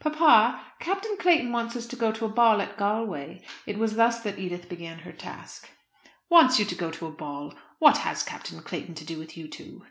[0.00, 4.18] "Papa, Captain Clayton wants us to go to a ball at Galway," it was thus
[4.24, 5.68] that Edith began her task.
[6.28, 7.54] "Wants you to go a ball!
[7.78, 9.86] What has Captain Clayton to do with you two?"